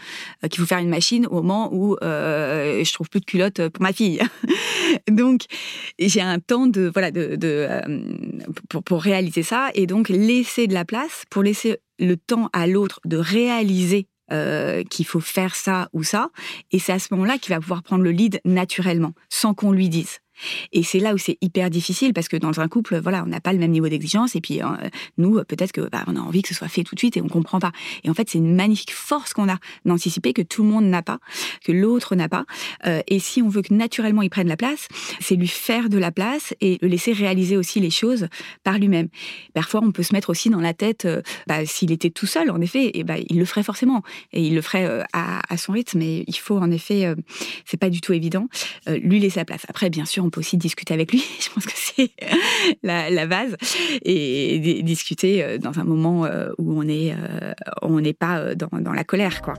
euh, 0.44 0.47
qu'il 0.47 0.59
faut 0.59 0.65
faire 0.65 0.79
une 0.79 0.89
machine 0.89 1.25
au 1.27 1.35
moment 1.35 1.69
où 1.73 1.95
euh, 2.01 2.83
je 2.83 2.94
trouve 2.94 3.09
plus 3.09 3.21
de 3.21 3.25
culottes 3.25 3.69
pour 3.69 3.81
ma 3.81 3.94
fille. 3.94 4.19
donc 5.09 5.45
j'ai 5.97 6.21
un 6.21 6.39
temps 6.39 6.67
de 6.67 6.89
voilà 6.94 7.11
de, 7.11 7.38
pour, 8.69 8.83
pour, 8.83 9.01
réaliser 9.01 9.44
ça 9.44 9.69
et 9.75 9.88
donc 9.88 10.09
laisser 10.09 10.67
de 10.67 10.73
la 10.73 10.83
place 10.83 11.23
pour 11.29 11.44
laisser 11.44 11.77
le 11.99 12.17
temps 12.17 12.49
à 12.53 12.67
l'autre 12.67 12.99
de 13.05 13.17
réaliser 13.17 14.07
qu'il 14.89 15.05
faut 15.05 15.21
faire 15.21 15.55
ça 15.55 15.88
ou 15.94 16.03
ça 16.03 16.31
et 16.71 16.79
c'est 16.79 16.91
à 16.91 16.99
ce 16.99 17.07
moment-là 17.11 17.38
qu'il 17.38 17.53
va 17.53 17.61
pouvoir 17.61 17.81
prendre 17.81 18.03
le 18.03 18.11
lead 18.11 18.41
naturellement 18.44 19.13
sans 19.29 19.53
qu'on 19.53 19.71
lui 19.71 19.88
dise. 19.88 20.19
Et 20.71 20.83
c'est 20.83 20.99
là 20.99 21.13
où 21.13 21.17
c'est 21.17 21.37
hyper 21.41 21.69
difficile 21.69 22.13
parce 22.13 22.27
que 22.27 22.37
dans 22.37 22.59
un 22.59 22.67
couple, 22.67 22.99
voilà, 22.99 23.23
on 23.23 23.27
n'a 23.27 23.41
pas 23.41 23.53
le 23.53 23.59
même 23.59 23.71
niveau 23.71 23.87
d'exigence 23.87 24.35
et 24.35 24.41
puis 24.41 24.61
euh, 24.61 24.65
nous, 25.17 25.43
peut-être 25.43 25.71
que 25.71 25.89
bah, 25.89 26.03
on 26.07 26.15
a 26.15 26.19
envie 26.19 26.41
que 26.41 26.49
ce 26.49 26.53
soit 26.53 26.67
fait 26.67 26.83
tout 26.83 26.95
de 26.95 26.99
suite 26.99 27.17
et 27.17 27.21
on 27.21 27.27
comprend 27.27 27.59
pas. 27.59 27.71
Et 28.03 28.09
en 28.09 28.13
fait, 28.13 28.29
c'est 28.29 28.37
une 28.37 28.55
magnifique 28.55 28.93
force 28.93 29.33
qu'on 29.33 29.49
a 29.49 29.57
d'anticiper 29.85 30.33
que 30.33 30.41
tout 30.41 30.63
le 30.63 30.69
monde 30.69 30.85
n'a 30.85 31.01
pas, 31.01 31.19
que 31.63 31.71
l'autre 31.71 32.15
n'a 32.15 32.29
pas. 32.29 32.45
Euh, 32.85 33.01
et 33.07 33.19
si 33.19 33.41
on 33.41 33.49
veut 33.49 33.61
que 33.61 33.73
naturellement 33.73 34.21
il 34.21 34.29
prenne 34.29 34.47
la 34.47 34.57
place, 34.57 34.87
c'est 35.19 35.35
lui 35.35 35.47
faire 35.47 35.89
de 35.89 35.97
la 35.97 36.11
place 36.11 36.53
et 36.61 36.77
le 36.81 36.87
laisser 36.87 37.13
réaliser 37.13 37.57
aussi 37.57 37.79
les 37.79 37.89
choses 37.89 38.27
par 38.63 38.77
lui-même. 38.77 39.09
Parfois, 39.53 39.81
on 39.83 39.91
peut 39.91 40.03
se 40.03 40.13
mettre 40.13 40.29
aussi 40.29 40.49
dans 40.49 40.61
la 40.61 40.73
tête, 40.73 41.06
euh, 41.06 41.21
bah, 41.47 41.65
s'il 41.65 41.91
était 41.91 42.09
tout 42.09 42.27
seul, 42.27 42.51
en 42.51 42.61
effet, 42.61 42.91
et 42.94 43.03
bah, 43.03 43.15
il 43.29 43.37
le 43.37 43.45
ferait 43.45 43.63
forcément 43.63 44.03
et 44.33 44.41
il 44.41 44.56
le 44.56 44.61
ferait 44.61 45.03
à, 45.13 45.41
à, 45.51 45.57
son 45.57 45.73
rythme. 45.73 45.99
Mais 45.99 46.23
il 46.27 46.37
faut 46.37 46.57
en 46.57 46.71
effet, 46.71 47.13
c'est 47.65 47.77
pas 47.77 47.89
du 47.89 48.01
tout 48.01 48.13
évident, 48.13 48.47
lui 48.87 49.19
laisser 49.19 49.39
la 49.39 49.45
place. 49.45 49.65
Après, 49.67 49.89
bien 49.89 50.06
sûr 50.06 50.26
on 50.27 50.29
peut 50.29 50.41
aussi 50.41 50.57
discuter 50.57 50.93
avec 50.93 51.11
lui. 51.11 51.23
Je 51.39 51.49
pense 51.49 51.65
que 51.65 51.71
c'est 51.75 52.11
la, 52.83 53.25
base. 53.25 53.55
Et 54.03 54.59
discuter 54.83 55.43
euh, 55.43 55.57
dans 55.57 55.79
un 55.79 55.83
moment 55.83 56.25
euh, 56.25 56.49
où 56.57 56.79
on 56.79 56.83
n'est 56.83 57.13
euh, 57.13 57.53
on 57.81 57.99
n'est 57.99 58.13
pas 58.13 58.55
dans, 58.55 58.69
la 58.93 59.03
colère, 59.03 59.41
quoi. 59.41 59.55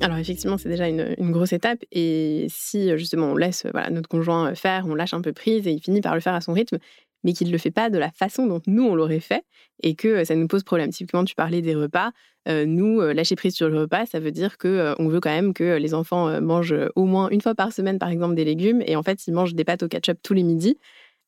Alors 0.00 0.16
effectivement, 0.16 0.56
c'est 0.58 0.68
déjà 0.68 0.88
une, 0.88 1.14
grosse 1.30 1.52
étape. 1.52 1.80
Et 1.92 2.46
si 2.48 2.96
justement 2.96 3.28
on 3.28 3.36
laisse 3.36 3.66
voilà, 3.72 3.90
notre 3.90 4.08
conjoint 4.08 4.54
faire, 4.54 4.86
on 4.86 4.94
lâche 4.94 5.14
un 5.14 5.20
peu 5.20 5.32
prise 5.32 5.66
et 5.66 5.72
il 5.72 5.80
finit 5.80 6.00
par 6.00 6.14
le 6.14 6.20
faire 6.20 6.34
à 6.34 6.40
son 6.40 6.52
rythme, 6.52 6.78
mais 7.22 7.32
qu'il 7.32 7.48
ne 7.48 7.52
le 7.52 7.58
fait 7.58 7.70
pas 7.70 7.90
de 7.90 7.98
la 7.98 8.10
façon 8.10 8.46
dont 8.46 8.62
nous, 8.66 8.84
on 8.84 8.94
l'aurait 8.94 9.20
fait, 9.20 9.44
et 9.82 9.94
que 9.94 10.24
ça 10.24 10.34
nous 10.34 10.48
pose 10.48 10.62
problème. 10.62 10.90
Typiquement, 10.90 11.24
tu 11.24 11.34
parlais 11.34 11.60
des 11.60 11.74
repas. 11.74 12.12
nous, 12.48 13.00
lâcher 13.00 13.36
prise 13.36 13.54
sur 13.54 13.68
le 13.68 13.80
repas, 13.80 14.06
ça 14.06 14.20
veut 14.20 14.32
dire 14.32 14.56
que 14.56 14.94
on 14.98 15.08
veut 15.08 15.20
quand 15.20 15.30
même 15.30 15.52
que 15.52 15.76
les 15.76 15.92
enfants 15.92 16.40
mangent 16.40 16.74
au 16.96 17.04
moins 17.04 17.28
une 17.28 17.42
fois 17.42 17.54
par 17.54 17.72
semaine, 17.72 17.98
par 17.98 18.08
exemple, 18.08 18.34
des 18.34 18.44
légumes, 18.44 18.82
et 18.86 18.96
en 18.96 19.02
fait, 19.02 19.26
ils 19.26 19.34
mangent 19.34 19.54
des 19.54 19.64
pâtes 19.64 19.82
au 19.82 19.88
ketchup 19.88 20.18
tous 20.22 20.32
les 20.32 20.42
midis. 20.42 20.78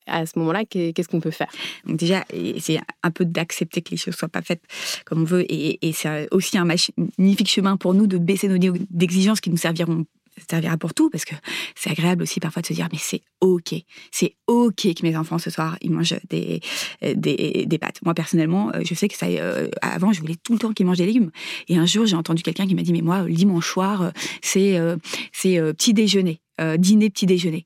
À 0.07 0.25
ce 0.25 0.37
moment-là, 0.39 0.65
qu'est-ce 0.65 1.07
qu'on 1.07 1.19
peut 1.19 1.31
faire? 1.31 1.51
Donc 1.85 1.97
déjà, 1.97 2.25
c'est 2.59 2.79
un 3.03 3.11
peu 3.11 3.25
d'accepter 3.25 3.81
que 3.81 3.91
les 3.91 3.97
choses 3.97 4.15
soient 4.15 4.29
pas 4.29 4.41
faites 4.41 4.61
comme 5.05 5.21
on 5.21 5.25
veut, 5.25 5.45
et, 5.51 5.79
c'est 5.93 6.27
aussi 6.31 6.57
un 6.57 6.65
magnifique 6.65 7.49
chemin 7.49 7.77
pour 7.77 7.93
nous 7.93 8.07
de 8.07 8.17
baisser 8.17 8.47
nos 8.47 8.57
niveaux 8.57 8.77
d'exigence 8.89 9.39
qui 9.41 9.49
nous 9.49 9.57
serviront 9.57 10.05
servira 10.49 10.77
pour 10.77 10.93
tout. 10.93 11.09
Parce 11.09 11.25
que 11.25 11.35
c'est 11.75 11.91
agréable 11.91 12.23
aussi 12.23 12.39
parfois 12.39 12.61
de 12.61 12.67
se 12.67 12.73
dire 12.73 12.87
mais 12.91 12.97
c'est 12.99 13.21
ok. 13.41 13.75
C'est 14.11 14.35
ok 14.47 14.93
que 14.93 15.03
mes 15.03 15.15
enfants 15.15 15.37
ce 15.37 15.49
soir 15.49 15.77
ils 15.81 15.91
mangent 15.91 16.15
des 16.29 16.61
des, 17.01 17.77
pâtes. 17.79 17.99
Moi 18.03 18.13
personnellement 18.13 18.71
euh, 18.73 18.81
je 18.83 18.93
sais 18.93 19.07
que 19.07 19.17
ça 19.17 19.27
euh, 19.27 19.69
avant 19.81 20.13
je 20.13 20.21
voulais 20.21 20.35
tout 20.41 20.53
le 20.53 20.59
temps 20.59 20.73
qu'ils 20.73 20.85
mangent 20.85 20.97
des 20.97 21.05
légumes. 21.05 21.31
Et 21.67 21.77
un 21.77 21.85
jour 21.85 22.05
j'ai 22.05 22.15
entendu 22.15 22.43
quelqu'un 22.43 22.67
qui 22.67 22.75
m'a 22.75 22.81
dit 22.81 22.93
mais 22.93 23.01
moi 23.01 23.25
dimanche 23.27 23.67
soir 23.67 24.01
euh, 24.01 24.11
c'est 24.41 24.79
c'est 25.31 25.59
petit 25.73 25.93
déjeuner. 25.93 26.39
Dîner 26.77 27.09
petit 27.09 27.25
déjeuner. 27.25 27.65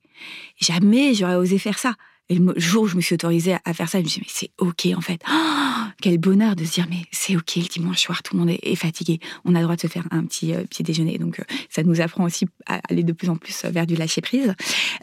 Jamais 0.60 1.14
j'aurais 1.14 1.36
osé 1.36 1.58
faire 1.58 1.78
ça 1.78 1.96
et 2.30 2.36
le 2.36 2.54
jour 2.60 2.84
où 2.84 2.88
je 2.88 2.96
me 2.96 3.02
suis 3.02 3.16
autorisée 3.16 3.56
à 3.64 3.74
faire 3.74 3.88
ça, 3.88 4.00
je 4.00 4.04
me 4.04 4.10
suis 4.10 4.22
dit, 4.22 4.28
mais 4.28 4.34
c'est 4.34 4.52
OK 4.58 4.98
en 4.98 5.02
fait. 5.02 5.22
quel 6.02 6.18
bonheur 6.18 6.56
de 6.56 6.66
se 6.66 6.74
dire 6.74 6.88
mais 6.90 7.04
c'est 7.12 7.36
ok 7.36 7.56
le 7.56 7.62
dimanche 7.64 8.00
soir, 8.00 8.22
tout 8.22 8.36
le 8.36 8.44
monde 8.44 8.58
est, 8.62 8.76
fatigué, 8.76 9.20
on 9.46 9.56
a 9.56 9.60
le 9.60 9.64
droit 9.64 9.76
de 9.76 9.82
se 9.82 9.88
faire 9.88 10.06
un 10.12 10.26
petit 10.26 10.54
euh, 10.54 10.64
petit 10.64 10.84
déjeuner. 10.84 11.18
Donc 11.18 11.42
ça 11.70 11.84
nous 11.84 12.02
apprend 12.02 12.26
aussi 12.26 12.46
à 12.66 12.82
aller 12.90 13.04
de 13.04 13.14
plus 13.14 13.30
en 13.30 13.38
plus 13.38 13.66
vers 13.66 13.88
du 13.88 13.96
lâcher 13.96 14.22
prise. 14.22 14.54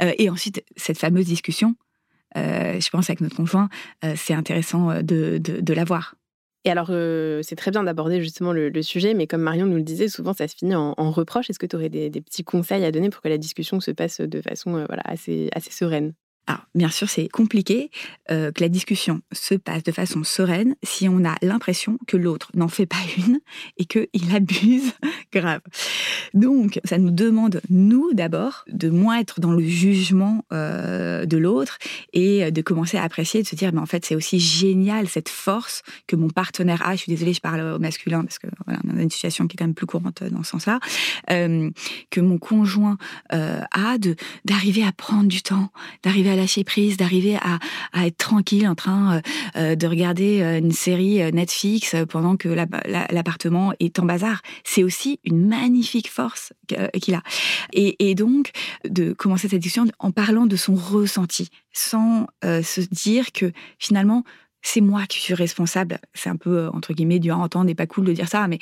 et 0.00 0.28
ensuite 0.28 0.62
cette 0.76 0.98
fameuse 0.98 1.26
discussion, 1.26 1.76
je 2.34 2.90
pense 2.90 3.08
avec 3.08 3.20
notre 3.20 3.36
conjoint, 3.36 3.68
c'est 4.16 4.34
intéressant 4.34 5.02
de, 5.02 5.38
de, 5.38 5.74
l'avoir. 5.74 6.16
Et 6.64 6.70
alors, 6.70 6.90
c'est 7.42 7.56
très 7.56 7.70
bien 7.70 7.84
d'aborder 7.84 8.20
justement 8.20 8.52
le, 8.52 8.82
sujet, 8.82 9.14
mais 9.14 9.26
comme 9.26 9.42
Marion 9.42 9.66
nous 9.66 9.76
le 9.76 9.82
disait, 9.82 10.08
souvent 10.08 10.32
ça 10.34 10.48
se 10.48 10.56
finit 10.56 10.74
en, 10.74 11.10
reproche. 11.10 11.48
Est-ce 11.48 11.58
que 11.58 11.66
tu 11.66 11.76
aurais 11.76 11.88
des, 11.88 12.10
petits 12.10 12.44
conseils 12.44 12.84
à 12.84 12.92
donner 12.92 13.10
pour 13.10 13.22
que 13.22 13.28
la 13.28 13.38
discussion 13.38 13.80
se 13.80 13.92
passe 13.92 14.20
de 14.20 14.40
façon 14.40 14.84
voilà, 14.86 15.02
assez 15.06 15.50
sereine? 15.70 16.14
Alors, 16.46 16.66
bien 16.74 16.90
sûr, 16.90 17.08
c'est 17.08 17.28
compliqué 17.28 17.90
euh, 18.30 18.52
que 18.52 18.60
la 18.60 18.68
discussion 18.68 19.22
se 19.32 19.54
passe 19.54 19.82
de 19.82 19.92
façon 19.92 20.24
sereine 20.24 20.76
si 20.82 21.08
on 21.08 21.24
a 21.24 21.36
l'impression 21.40 21.98
que 22.06 22.18
l'autre 22.18 22.50
n'en 22.54 22.68
fait 22.68 22.84
pas 22.84 22.98
une 23.16 23.40
et 23.78 23.86
qu'il 23.86 24.34
abuse 24.34 24.92
grave. 25.32 25.60
Donc, 26.34 26.80
ça 26.84 26.98
nous 26.98 27.10
demande, 27.10 27.62
nous, 27.70 28.12
d'abord, 28.12 28.64
de 28.68 28.90
moins 28.90 29.20
être 29.20 29.40
dans 29.40 29.52
le 29.52 29.64
jugement 29.64 30.44
euh, 30.52 31.24
de 31.24 31.38
l'autre 31.38 31.78
et 32.12 32.50
de 32.50 32.62
commencer 32.62 32.98
à 32.98 33.04
apprécier, 33.04 33.42
de 33.42 33.46
se 33.46 33.56
dire, 33.56 33.72
mais 33.72 33.80
en 33.80 33.86
fait, 33.86 34.04
c'est 34.04 34.14
aussi 34.14 34.38
génial 34.38 35.08
cette 35.08 35.30
force 35.30 35.82
que 36.06 36.16
mon 36.16 36.28
partenaire 36.28 36.86
a. 36.86 36.92
Je 36.92 37.02
suis 37.02 37.10
désolée, 37.10 37.32
je 37.32 37.40
parle 37.40 37.60
au 37.60 37.78
masculin 37.78 38.22
parce 38.22 38.38
que 38.38 38.48
voilà, 38.66 38.80
on 38.86 38.98
a 38.98 39.02
une 39.02 39.10
situation 39.10 39.46
qui 39.46 39.54
est 39.54 39.58
quand 39.58 39.64
même 39.64 39.74
plus 39.74 39.86
courante 39.86 40.22
dans 40.24 40.42
ce 40.42 40.50
sens-là. 40.50 40.78
Euh, 41.30 41.70
que 42.10 42.20
mon 42.20 42.38
conjoint 42.38 42.98
a 43.30 43.96
d'arriver 44.44 44.84
à 44.84 44.92
prendre 44.92 45.28
du 45.28 45.42
temps, 45.42 45.70
d'arriver 46.02 46.30
à 46.30 46.33
lâcher 46.36 46.64
prise, 46.64 46.96
d'arriver 46.96 47.36
à, 47.36 47.58
être 48.06 48.16
tranquille 48.16 48.66
en 48.68 48.74
train 48.74 49.16
euh, 49.16 49.20
euh, 49.56 49.74
de 49.74 49.86
regarder 49.86 50.42
euh, 50.42 50.58
une 50.58 50.72
série 50.72 51.32
Netflix 51.32 51.94
pendant 52.08 52.36
que 52.36 52.48
l'appartement 52.48 53.72
est 53.80 53.98
en 53.98 54.04
bazar. 54.04 54.40
C'est 54.64 54.82
aussi 54.82 55.20
une 55.24 55.46
magnifique 55.46 56.10
force 56.10 56.52
qu'il 57.00 57.14
a. 57.14 57.22
Et, 57.72 58.14
donc, 58.14 58.50
de 58.88 59.12
commencer 59.12 59.48
cette 59.48 59.60
discussion 59.60 59.86
en 59.98 60.10
parlant 60.12 60.46
de 60.46 60.56
son 60.56 60.74
ressenti, 60.74 61.50
sans 61.72 62.26
se 62.42 62.80
dire 62.80 63.32
que 63.32 63.52
finalement, 63.78 64.24
c'est 64.62 64.80
moi 64.80 65.06
qui 65.06 65.20
suis 65.20 65.34
responsable. 65.34 65.98
C'est 66.14 66.30
un 66.30 66.36
peu, 66.36 66.68
entre 66.72 66.94
guillemets, 66.94 67.18
dur 67.18 67.34
à 67.34 67.38
entendre 67.38 67.70
et 67.70 67.74
pas 67.74 67.86
cool 67.86 68.04
de 68.04 68.12
dire 68.12 68.28
ça, 68.28 68.46
mais 68.48 68.58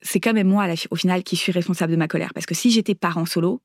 c'est 0.00 0.20
quand 0.20 0.32
même 0.34 0.48
moi, 0.48 0.66
au 0.90 0.96
final, 0.96 1.22
qui 1.22 1.36
suis 1.36 1.52
responsable 1.52 1.92
de 1.92 1.96
ma 1.96 2.08
colère. 2.08 2.32
Parce 2.34 2.46
que 2.46 2.54
si 2.54 2.70
j'étais 2.70 2.94
parent 2.94 3.26
solo, 3.26 3.62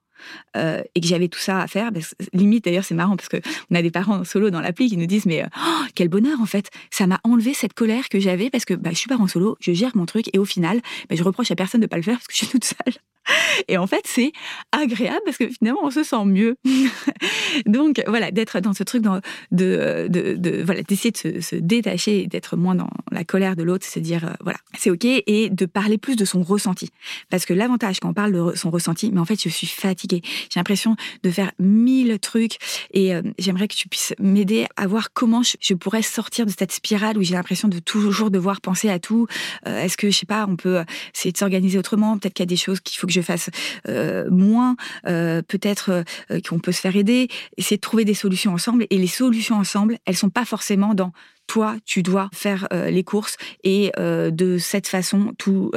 euh, 0.58 0.82
et 0.96 1.02
que 1.02 1.08
j'avais 1.08 1.28
tout 1.28 1.40
ça 1.40 1.60
à 1.60 1.68
faire. 1.68 1.92
limite, 2.34 2.66
d'ailleurs, 2.66 2.84
c'est 2.84 2.96
marrant 2.96 3.16
parce 3.16 3.30
qu'on 3.30 3.76
a 3.76 3.82
des 3.82 3.92
parents 3.92 4.24
solo 4.24 4.50
dans 4.50 4.62
l'appli 4.62 4.90
qui 4.90 4.98
nous 4.98 5.06
disent 5.06 5.26
Mais 5.26 5.46
oh, 5.46 5.86
quel 5.96 6.10
bonheur, 6.10 6.40
en 6.42 6.46
fait 6.46 6.70
Ça 6.90 7.08
m'a 7.08 7.20
enlevé 7.24 7.54
cette 7.54 7.74
colère 7.74 8.10
que 8.10 8.20
j'avais 8.20 8.50
parce 8.50 8.66
que 8.66 8.74
bah, 8.74 8.92
je 8.92 8.98
suis 8.98 9.08
parent 9.08 9.28
solo, 9.28 9.58
je 9.60 9.72
gère 9.72 9.92
mon 9.96 10.06
truc 10.06 10.30
et 10.34 10.40
au 10.40 10.46
final, 10.46 10.82
bah, 11.10 11.16
je 11.16 11.24
reproche 11.24 11.52
à 11.52 11.56
personne 11.56 11.82
de 11.82 11.86
ne 11.86 11.90
pas 11.90 11.98
le 11.98 12.04
faire 12.04 12.16
parce 12.16 12.28
que 12.28 12.34
je 12.34 12.38
suis 12.40 12.48
toute 12.48 12.66
seule. 12.66 12.96
Et 13.68 13.78
en 13.78 13.88
fait, 13.88 14.02
c'est 14.06 14.32
agréable 14.72 15.22
parce 15.26 15.38
que 15.38 15.48
finalement, 15.50 15.82
on 15.84 15.92
se 15.92 16.04
sent 16.04 16.26
mieux. 16.26 16.56
Donc, 17.66 18.02
voilà, 18.08 18.32
d'être 18.32 18.60
dans 18.60 18.74
ce 18.74 18.84
truc 18.84 19.04
de, 19.04 20.08
de, 20.08 20.64
voilà, 20.64 20.82
d'essayer 20.84 21.12
de 21.12 21.42
se, 21.42 21.56
détacher 21.56 22.24
et 22.24 22.28
d'être 22.28 22.58
moins 22.58 22.76
dans 22.76 22.90
la 23.12 23.24
colère 23.24 23.56
de 23.56 23.64
l'autre, 23.64 23.86
se 23.86 24.00
dire, 24.00 24.26
euh, 24.26 24.34
voilà, 24.42 24.60
c'est 24.78 24.90
OK, 24.90 25.06
et 25.06 25.50
de 25.50 25.66
parler 25.66 25.98
plus 25.98 26.16
de 26.16 26.26
son 26.26 26.42
ressenti. 26.44 26.90
Parce 27.30 27.46
que 27.46 27.54
l'avantage 27.54 28.00
quand 28.00 28.10
on 28.10 28.14
parle 28.14 28.34
de 28.34 28.56
son 28.56 28.70
ressenti, 28.70 29.12
mais 29.12 29.20
en 29.20 29.26
fait, 29.26 29.42
je 29.42 29.50
suis 29.50 29.68
fatiguée. 29.68 30.22
J'ai 30.24 30.60
l'impression 30.60 30.96
de 31.24 31.30
faire 31.30 31.52
mille 31.60 32.20
trucs 32.20 32.58
et 32.94 33.14
euh, 33.14 33.22
j'aimerais 33.38 33.68
que 33.68 33.76
tu 33.76 33.88
puisses 33.88 34.14
m'aider 34.20 34.66
à 34.76 34.88
voir 34.88 35.14
comment 35.14 35.42
je, 35.44 35.74
pourrais 35.74 36.02
sortir 36.02 36.46
de 36.46 36.52
cette 36.52 36.72
spirale 36.72 37.18
où 37.18 37.24
j'ai 37.24 37.34
l'impression 37.34 37.68
de 37.68 37.80
toujours 37.80 38.32
devoir 38.32 38.62
penser 38.62 38.90
à 38.90 39.00
tout. 39.00 39.28
Euh, 39.68 39.84
est-ce 39.84 39.98
que, 39.98 40.10
je 40.10 40.18
sais 40.18 40.26
pas, 40.26 40.46
on 40.48 40.56
peut 40.56 40.84
essayer 41.14 41.32
de 41.32 41.38
s'organiser 41.38 41.78
autrement? 41.78 42.18
Peut-être 42.18 42.34
qu'il 42.34 42.44
y 42.44 42.48
a 42.48 42.54
des 42.54 42.56
choses 42.56 42.80
qu'il 42.80 42.98
faut 42.98 43.08
que 43.08 43.11
je 43.12 43.22
fasse 43.22 43.50
euh, 43.88 44.30
moins, 44.30 44.76
euh, 45.08 45.42
peut-être 45.48 46.04
euh, 46.32 46.40
qu'on 46.48 46.60
peut 46.60 46.72
se 46.72 46.82
faire 46.82 46.96
aider, 46.96 47.28
essayer 47.58 47.78
de 47.78 47.82
trouver 47.82 48.06
des 48.06 48.14
solutions 48.14 48.54
ensemble. 48.54 48.86
Et 48.90 48.98
les 48.98 49.08
solutions 49.08 49.56
ensemble, 49.56 49.98
elles 50.06 50.16
sont 50.16 50.30
pas 50.30 50.46
forcément 50.46 50.94
dans 50.94 51.12
toi, 51.48 51.76
tu 51.86 52.02
dois 52.02 52.30
faire 52.34 52.70
les 52.72 53.04
courses 53.04 53.36
et 53.66 53.92
de 53.98 54.58
cette 54.58 54.88
façon 54.88 55.34
tout, 55.38 55.70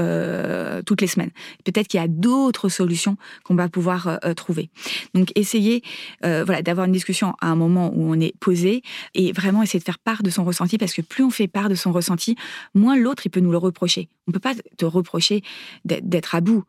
toutes 0.86 1.00
les 1.00 1.08
semaines. 1.08 1.32
Peut-être 1.64 1.88
qu'il 1.88 1.98
y 1.98 2.02
a 2.02 2.06
d'autres 2.06 2.68
solutions 2.68 3.16
qu'on 3.42 3.56
va 3.56 3.68
pouvoir 3.68 4.20
trouver. 4.36 4.70
Donc, 5.14 5.32
essayer 5.34 5.82
voilà, 6.22 6.62
d'avoir 6.62 6.86
une 6.86 6.92
discussion 6.92 7.34
à 7.40 7.48
un 7.48 7.56
moment 7.56 7.90
où 7.92 8.08
on 8.08 8.20
est 8.20 8.38
posé 8.38 8.82
et 9.14 9.32
vraiment 9.32 9.64
essayer 9.64 9.80
de 9.80 9.84
faire 9.84 9.98
part 9.98 10.22
de 10.22 10.30
son 10.30 10.44
ressenti 10.44 10.78
parce 10.78 10.94
que 10.94 11.02
plus 11.02 11.24
on 11.24 11.30
fait 11.30 11.48
part 11.48 11.68
de 11.68 11.74
son 11.74 11.90
ressenti, 11.90 12.36
moins 12.74 12.96
l'autre, 12.96 13.26
il 13.26 13.30
peut 13.30 13.40
nous 13.40 13.50
le 13.50 13.58
reprocher. 13.58 14.08
On 14.28 14.30
ne 14.30 14.34
peut 14.34 14.40
pas 14.40 14.54
te 14.76 14.84
reprocher 14.84 15.42
d'être 15.84 16.34
à 16.34 16.40
bout. 16.40 16.64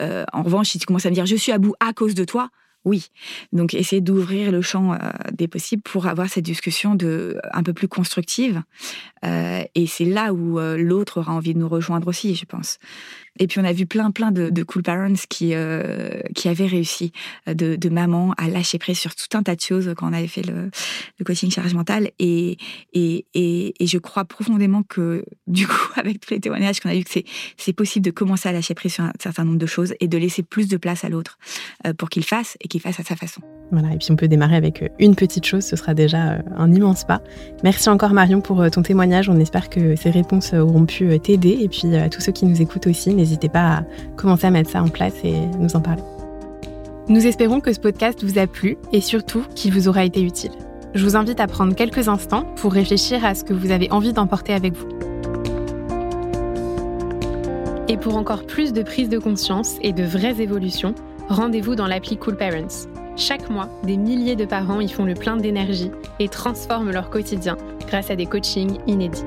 Euh, 0.00 0.24
en 0.32 0.42
revanche, 0.42 0.70
si 0.70 0.78
tu 0.78 0.86
commences 0.86 1.06
à 1.06 1.10
me 1.10 1.14
dire 1.14 1.26
je 1.26 1.36
suis 1.36 1.52
à 1.52 1.58
bout 1.58 1.74
à 1.80 1.92
cause 1.92 2.14
de 2.14 2.24
toi, 2.24 2.48
oui. 2.84 3.10
Donc, 3.52 3.74
essayer 3.74 4.00
d'ouvrir 4.00 4.52
le 4.52 4.62
champ 4.62 4.92
euh, 4.92 4.96
des 5.32 5.48
possibles 5.48 5.82
pour 5.82 6.06
avoir 6.06 6.28
cette 6.28 6.44
discussion 6.44 6.94
de, 6.94 7.38
un 7.52 7.62
peu 7.62 7.72
plus 7.72 7.88
constructive. 7.88 8.62
Euh, 9.24 9.62
et 9.74 9.86
c'est 9.86 10.04
là 10.04 10.32
où 10.32 10.58
l'autre 10.58 11.20
aura 11.20 11.32
envie 11.32 11.54
de 11.54 11.58
nous 11.58 11.68
rejoindre 11.68 12.08
aussi, 12.08 12.34
je 12.34 12.44
pense. 12.44 12.78
Et 13.38 13.46
puis 13.46 13.58
on 13.58 13.64
a 13.64 13.72
vu 13.72 13.86
plein 13.86 14.10
plein 14.10 14.32
de, 14.32 14.62
cool 14.62 14.82
parents 14.82 15.14
qui 15.28 15.54
euh, 15.54 16.20
qui 16.34 16.48
avaient 16.48 16.66
réussi 16.66 17.12
euh, 17.48 17.54
de, 17.54 17.76
de 17.76 17.88
maman 17.88 18.34
à 18.36 18.48
lâcher 18.48 18.78
prise 18.78 18.98
sur 18.98 19.14
tout 19.14 19.36
un 19.36 19.42
tas 19.42 19.56
de 19.56 19.60
choses 19.60 19.92
quand 19.96 20.08
on 20.10 20.12
avait 20.12 20.26
fait 20.26 20.42
le, 20.42 20.70
coaching 21.24 21.50
charge 21.50 21.74
mentale 21.74 22.10
et, 22.18 22.58
et, 22.92 23.24
et, 23.34 23.86
je 23.86 23.98
crois 23.98 24.24
profondément 24.24 24.82
que 24.82 25.24
du 25.46 25.66
coup 25.66 25.90
avec 25.96 26.20
tous 26.20 26.34
les 26.34 26.40
témoignages 26.40 26.80
qu'on 26.80 26.90
a 26.90 26.94
vu 26.94 27.04
que 27.04 27.10
c'est 27.56 27.72
possible 27.72 28.04
de 28.04 28.10
commencer 28.10 28.48
à 28.48 28.52
lâcher 28.52 28.74
prise 28.74 28.94
sur 28.94 29.04
un 29.04 29.12
certain 29.18 29.44
nombre 29.44 29.58
de 29.58 29.66
choses 29.66 29.94
et 30.00 30.08
de 30.08 30.18
laisser 30.18 30.42
plus 30.42 30.68
de 30.68 30.76
place 30.76 31.04
à 31.04 31.08
l'autre 31.08 31.38
euh, 31.86 31.94
pour 31.94 32.10
qu'il 32.10 32.24
fasse 32.24 32.56
qu'il 32.70 32.80
fasse 32.80 32.98
à 33.00 33.02
sa 33.02 33.16
façon. 33.16 33.42
Voilà, 33.70 33.92
et 33.92 33.98
puis 33.98 34.08
on 34.10 34.16
peut 34.16 34.28
démarrer 34.28 34.56
avec 34.56 34.90
une 34.98 35.14
petite 35.14 35.44
chose, 35.44 35.64
ce 35.64 35.76
sera 35.76 35.94
déjà 35.94 36.38
un 36.56 36.72
immense 36.72 37.04
pas. 37.04 37.20
Merci 37.62 37.88
encore 37.88 38.14
Marion 38.14 38.40
pour 38.40 38.68
ton 38.70 38.82
témoignage. 38.82 39.28
On 39.28 39.38
espère 39.38 39.68
que 39.68 39.94
ces 39.94 40.10
réponses 40.10 40.54
auront 40.54 40.86
pu 40.86 41.18
t'aider 41.20 41.58
et 41.60 41.68
puis 41.68 41.94
à 41.96 42.08
tous 42.08 42.20
ceux 42.20 42.32
qui 42.32 42.46
nous 42.46 42.62
écoutent 42.62 42.86
aussi 42.86 43.14
n'hésitez 43.14 43.48
pas 43.48 43.78
à 43.78 43.82
commencer 44.16 44.46
à 44.46 44.50
mettre 44.50 44.70
ça 44.70 44.82
en 44.82 44.88
place 44.88 45.14
et 45.24 45.34
nous 45.58 45.76
en 45.76 45.80
parler. 45.80 46.02
Nous 47.08 47.26
espérons 47.26 47.60
que 47.60 47.72
ce 47.72 47.80
podcast 47.80 48.22
vous 48.22 48.38
a 48.38 48.46
plu 48.46 48.76
et 48.92 49.00
surtout 49.00 49.44
qu'il 49.54 49.72
vous 49.72 49.88
aura 49.88 50.04
été 50.04 50.22
utile. 50.22 50.52
Je 50.94 51.04
vous 51.04 51.16
invite 51.16 51.40
à 51.40 51.46
prendre 51.46 51.74
quelques 51.74 52.08
instants 52.08 52.44
pour 52.56 52.72
réfléchir 52.72 53.24
à 53.24 53.34
ce 53.34 53.44
que 53.44 53.52
vous 53.52 53.70
avez 53.70 53.90
envie 53.90 54.12
d'emporter 54.12 54.52
avec 54.52 54.74
vous. 54.74 54.88
Et 57.88 57.96
pour 57.96 58.16
encore 58.16 58.46
plus 58.46 58.72
de 58.72 58.82
prise 58.82 59.08
de 59.08 59.18
conscience 59.18 59.74
et 59.82 59.92
de 59.92 60.04
vraies 60.04 60.40
évolutions, 60.40 60.94
rendez-vous 61.30 61.76
dans 61.76 61.86
l'appli 61.86 62.16
Cool 62.16 62.36
Parents. 62.36 62.88
Chaque 63.16 63.48
mois, 63.50 63.68
des 63.84 63.96
milliers 63.96 64.36
de 64.36 64.44
parents 64.44 64.80
y 64.80 64.88
font 64.88 65.04
le 65.04 65.14
plein 65.14 65.36
d'énergie 65.36 65.90
et 66.18 66.28
transforment 66.28 66.90
leur 66.90 67.08
quotidien 67.10 67.56
grâce 67.86 68.10
à 68.10 68.16
des 68.16 68.26
coachings 68.26 68.78
inédits. 68.86 69.24